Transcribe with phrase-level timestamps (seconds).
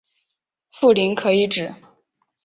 [0.71, 1.75] 富临可以指